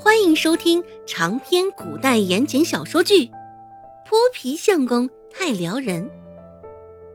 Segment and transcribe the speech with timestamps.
[0.00, 3.26] 欢迎收听长篇古代言情小说剧
[4.06, 6.08] 《泼皮相公太撩人》，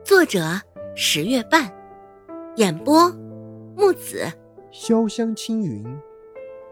[0.04, 0.60] 作者
[0.94, 1.72] 十月半，
[2.56, 3.10] 演播
[3.74, 4.30] 木子
[4.70, 5.82] 潇湘青云，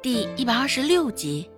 [0.02, 1.50] 第一百二十六集。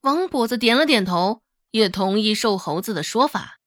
[0.00, 1.42] 王跛子点了点头，
[1.72, 3.60] 也同意瘦猴子的说法。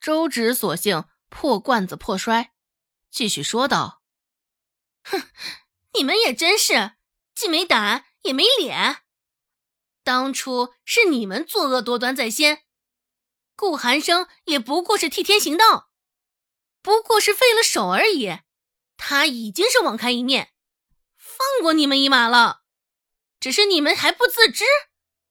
[0.00, 2.52] 周芷索性破罐子破摔，
[3.10, 4.02] 继续说道
[5.02, 5.30] ：“哼，
[5.94, 6.92] 你们也真是
[7.34, 8.98] 既没胆也没脸。
[10.04, 12.64] 当初是你们作恶多端在先，
[13.56, 15.90] 顾寒生也不过是替天行道，
[16.82, 18.40] 不过是废了手而已。
[18.98, 20.52] 他已经是网开一面，
[21.16, 22.62] 放过你们一马了。
[23.40, 24.64] 只是你们还不自知，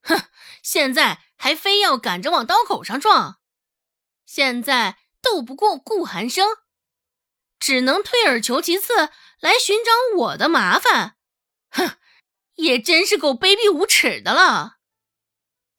[0.01, 0.29] 哼！
[0.63, 3.37] 现在还非要赶着往刀口上撞。”
[4.25, 6.47] 现在斗不过顾寒生，
[7.59, 8.93] 只能退而求其次
[9.39, 11.17] 来寻找我的麻烦。
[11.69, 11.97] 哼，
[12.55, 14.77] 也真是够卑鄙无耻的了。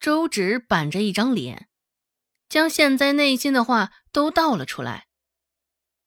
[0.01, 1.69] 周芷板着一张脸，
[2.49, 5.09] 将现在内心的话都道了出来。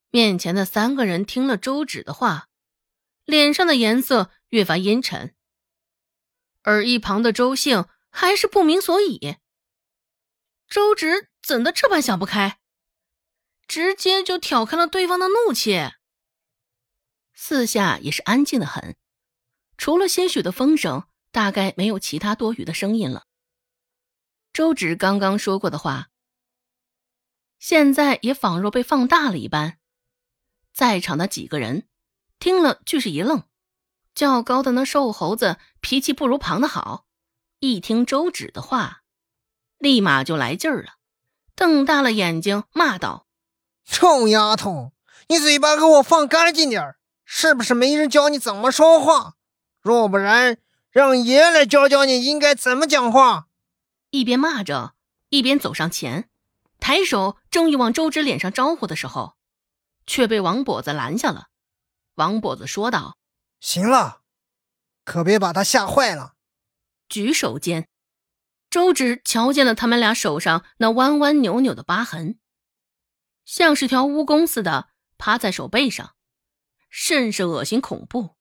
[0.09, 2.47] 面前的三个人听了周芷的话，
[3.25, 5.35] 脸上的颜色越发阴沉，
[6.61, 9.37] 而一旁的周兴还是不明所以。
[10.67, 11.29] 周芷。
[11.45, 12.59] 怎的这般想不开，
[13.67, 15.91] 直接就挑开了对方的怒气。
[17.33, 18.95] 四下也是安静的很，
[19.77, 23.25] 除了些许的风声，大概没有其他多余的声音了。
[24.53, 26.09] 周芷刚刚说过的话，
[27.59, 29.77] 现在也仿若被放大了一般。
[30.71, 31.87] 在场的几个人
[32.39, 33.43] 听了，俱是一愣。
[34.13, 37.05] 较高的那瘦猴子脾气不如旁的好，
[37.59, 39.03] 一听周芷的话，
[39.77, 40.93] 立马就来劲儿了。
[41.53, 43.24] 瞪大了眼睛骂道
[43.85, 44.91] ：“臭丫头，
[45.27, 49.35] 你嘴巴给我放干净点是不是没人教你怎么说话？
[49.81, 50.57] 若不然，
[50.89, 53.47] 让爷来教教你应该怎么讲话。”
[54.11, 54.93] 一边骂着，
[55.29, 56.29] 一边走上前，
[56.79, 59.35] 抬手正欲往周芷脸上招呼的时候，
[60.07, 61.47] 却被王跛子拦下了。
[62.15, 63.17] 王跛子说道
[63.59, 64.21] ：“行了，
[65.03, 66.33] 可别把他吓坏了。”
[67.09, 67.87] 举手间。
[68.69, 72.39] 周芷瞧见了他们俩手上那弯弯扭扭的疤痕，
[73.45, 76.15] 像是条蜈蚣似的趴在手背上，
[76.89, 78.35] 甚是恶心恐怖。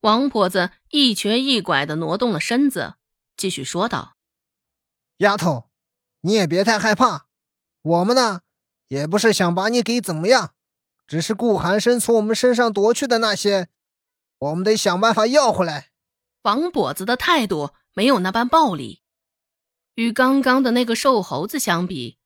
[0.00, 2.94] 王婆子一瘸一拐的挪动了身子，
[3.36, 4.16] 继续说道
[5.18, 5.70] ：“丫头，
[6.20, 7.26] 你也别太害怕，
[7.82, 8.42] 我们呢，
[8.88, 10.54] 也不是想把你给怎么样，
[11.06, 13.68] 只是顾寒生从我们身上夺去的那些，
[14.38, 15.90] 我们得想办法要回来。”
[16.42, 19.02] 王跛子的态度没有那般暴力。
[19.96, 22.17] 与刚刚的那个瘦猴子相比，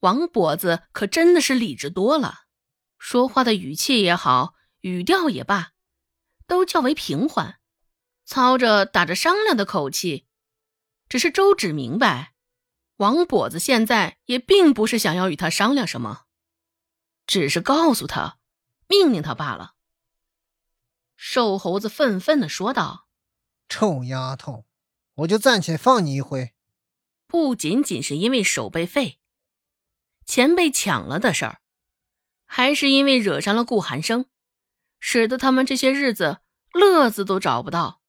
[0.00, 2.40] 王跛子可真的是理智多了。
[2.98, 5.72] 说话的语气也好，语调也罢，
[6.46, 7.60] 都较为平缓，
[8.24, 10.26] 操着打着商量的口气。
[11.08, 12.34] 只是周芷明白，
[12.96, 16.26] 王跛子现在也并不是想要与他商量什么，
[17.26, 18.38] 只是告诉他、
[18.86, 19.74] 命令他罢了。
[21.16, 23.06] 瘦猴子愤愤的说道
[23.68, 24.64] ：“臭丫头，
[25.14, 26.54] 我就暂且放你一回。”
[27.28, 29.19] 不仅仅是因为手被废、
[30.30, 31.58] 钱被抢了的事儿，
[32.46, 34.26] 还是因为惹上了顾寒生，
[35.00, 36.38] 使得他们这些日子
[36.72, 38.00] 乐子都找不到。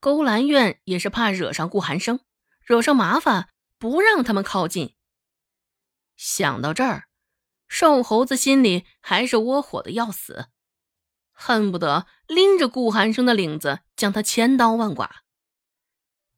[0.00, 2.20] 勾栏院也是怕惹上顾寒生，
[2.64, 4.94] 惹上麻烦，不让他们靠近。
[6.16, 7.08] 想到这儿，
[7.68, 10.46] 瘦猴子心里还是窝火的要死，
[11.32, 15.22] 恨不得拎着顾寒生的领子将他千刀万剐。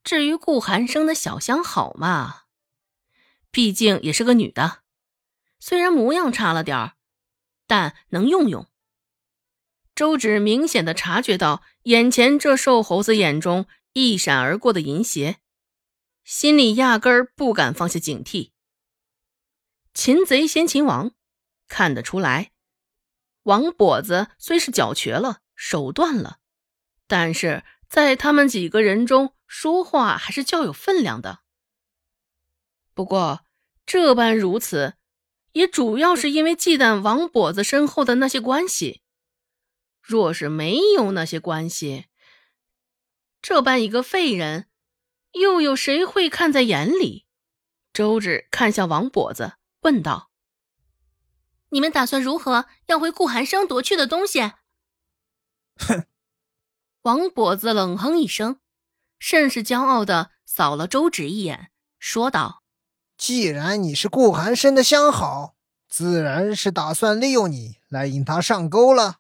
[0.02, 2.47] 至于顾寒生的小相好嘛，
[3.52, 4.80] 毕竟也是个女的，
[5.60, 6.94] 虽然模样差了点儿，
[7.69, 8.66] 但能用用。
[9.94, 15.38] 周芷明显的察觉到眼前这瘦猴子眼中一闪而过的淫邪，
[16.25, 18.50] 心里压根儿不敢放下警惕。
[19.95, 21.12] 擒贼先擒王，
[21.68, 22.51] 看得出来，
[23.45, 26.39] 王跛子虽是脚瘸了，手断了，
[27.06, 29.34] 但是在他们几个人中。
[29.53, 31.41] 说话还是较有分量的。
[32.95, 33.45] 不过
[33.84, 34.95] 这般如此，
[35.52, 39.02] 也主要是因为忌惮王跛子身后的那些关系。
[40.00, 42.06] 若是没有那些关系，
[43.41, 44.68] 这般一个废人，
[45.32, 47.26] 又有谁会看在眼里？
[47.92, 50.30] 周芷看向王跛子，问道
[51.70, 54.41] ：“你们打算如何要回顾寒生夺去的东西？”
[55.76, 56.06] 哼！
[57.03, 58.60] 王跛子冷哼一声。
[59.22, 62.59] 甚是骄傲的扫了周芷一眼，说道
[63.20, 65.54] ：“既然你是顾寒生的相好，
[65.90, 69.18] 自然是打算利用你来引他上钩了。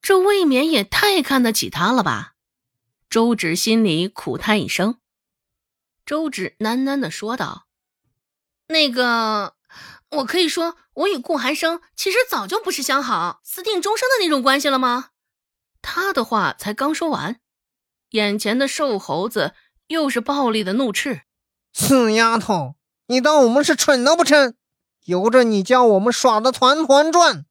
[0.00, 2.34] 这未免也太看得起他了吧？
[3.10, 5.00] 周芷心里苦叹一声。
[6.06, 7.66] 周芷喃喃的说道
[8.70, 9.56] ：“那个，
[10.10, 15.10] 我可以说，我与顾寒生其实早就不是相好、私定终生的那种关系了吗？”
[15.82, 17.40] 他的话才刚说完，
[18.10, 19.54] 眼前的瘦猴子
[19.88, 21.22] 又是暴力的怒斥
[21.74, 22.76] ：“死丫头，
[23.06, 24.54] 你当我们是蠢的不成？
[25.04, 27.46] 由着你将我们耍的团团转！”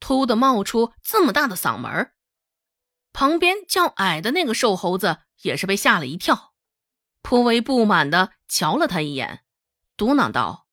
[0.00, 2.12] 突的冒出这么大的嗓门
[3.12, 6.52] 旁边较矮的那个瘦猴子也是被吓了一跳，
[7.22, 9.44] 颇为不满的瞧了他一眼，
[9.96, 10.66] 嘟囔道：“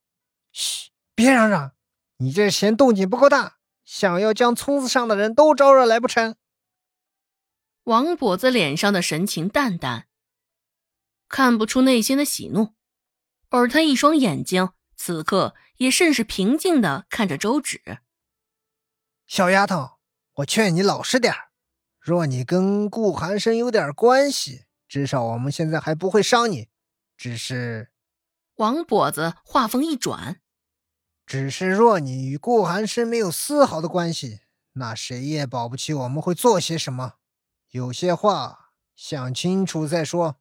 [0.52, 1.72] 嘘，别嚷嚷，
[2.18, 6.36] 你这嫌动静不够大，想要将村子上的人都招惹来不成？”
[7.86, 10.08] 王跛子脸上的神情淡淡，
[11.30, 12.74] 看不出内心的喜怒，
[13.52, 18.00] 而他一双眼睛此刻也甚是平静的看着周芷。
[19.28, 20.00] 小丫头，
[20.36, 21.34] 我劝你老实点
[22.00, 26.70] 若你跟顾寒生有点关系，至少我们现在还不会伤你。
[27.16, 27.92] 只是，
[28.56, 30.42] 王跛子话锋一转，
[31.26, 34.40] 只是若你与顾寒生没有丝毫的关系，
[34.74, 37.16] 那谁也保不齐我们会做些什么。
[37.70, 40.38] 有些话想清楚再说。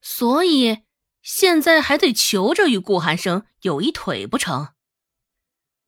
[0.00, 0.82] 所以
[1.22, 4.70] 现在还得求着与顾寒生有一腿不成？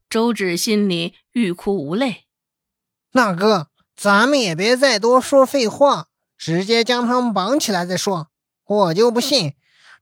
[0.08, 2.26] 周芷心里欲哭无泪。
[3.12, 6.06] 大哥，咱们也别再多说废话，
[6.38, 8.28] 直接将他们绑起来再说。
[8.64, 9.54] 我就不信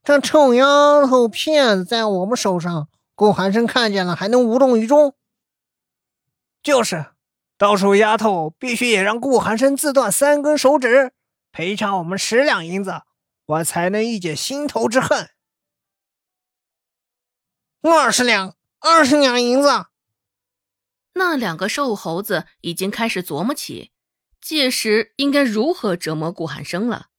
[0.03, 5.15] 这臭丫头片子在我们手上，顾寒生看见了还能无动于衷？
[6.61, 7.07] 就是。
[7.57, 11.13] 到时候丫头必须也让顾寒生自断三根手指，
[11.51, 13.03] 赔偿我们十两银子，
[13.45, 15.31] 我才能一解心头之恨。
[17.81, 19.87] 二十两，二十两银子。
[21.13, 23.91] 那两个瘦猴子已经开始琢磨起，
[24.41, 27.09] 届时应该如何折磨顾寒生了。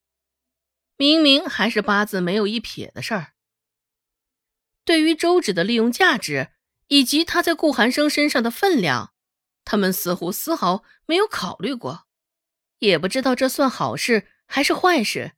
[0.97, 3.35] 明明还是八字没有一撇的事儿。
[4.85, 6.53] 对于周芷的利用价值，
[6.88, 9.12] 以及他在顾寒生身上的分量。
[9.65, 12.06] 他们似乎丝毫没有考虑过，
[12.81, 15.32] 也不知道这算好事还是坏事。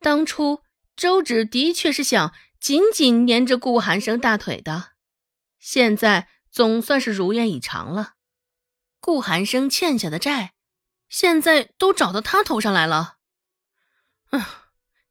[0.00, 0.62] 当初
[0.96, 4.92] 周芷的确是想紧紧粘着顾寒生大腿的，
[5.58, 8.14] 现在总算是如愿以偿了。
[9.00, 10.54] 顾寒生欠下的债，
[11.08, 13.18] 现在都找到他头上来了，
[14.30, 14.42] 嗯，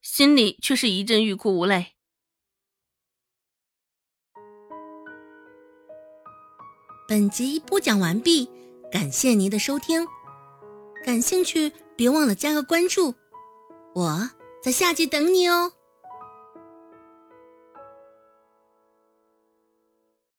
[0.01, 1.93] 心里却是一阵欲哭无泪。
[7.07, 8.49] 本集播讲完毕，
[8.91, 10.05] 感谢您的收听。
[11.05, 13.15] 感兴趣别忘了加个关注，
[13.95, 14.29] 我
[14.67, 15.76] 在下集等你哦。